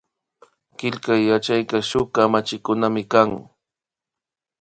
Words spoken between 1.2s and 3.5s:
yachayka shuk kamachikunamikan